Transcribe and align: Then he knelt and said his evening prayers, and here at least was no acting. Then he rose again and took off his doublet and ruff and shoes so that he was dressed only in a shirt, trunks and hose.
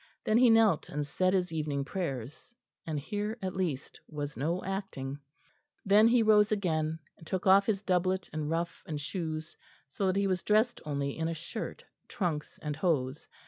Then 0.23 0.39
he 0.39 0.49
knelt 0.49 0.89
and 0.89 1.05
said 1.05 1.33
his 1.35 1.53
evening 1.53 1.85
prayers, 1.85 2.55
and 2.87 2.99
here 2.99 3.37
at 3.39 3.55
least 3.55 4.01
was 4.07 4.35
no 4.35 4.63
acting. 4.63 5.19
Then 5.85 6.07
he 6.07 6.23
rose 6.23 6.51
again 6.51 6.97
and 7.19 7.27
took 7.27 7.45
off 7.45 7.67
his 7.67 7.83
doublet 7.83 8.27
and 8.33 8.49
ruff 8.49 8.81
and 8.87 8.99
shoes 8.99 9.55
so 9.87 10.07
that 10.07 10.15
he 10.15 10.25
was 10.25 10.41
dressed 10.41 10.81
only 10.85 11.15
in 11.15 11.27
a 11.27 11.35
shirt, 11.35 11.85
trunks 12.07 12.57
and 12.63 12.75
hose. 12.77 13.27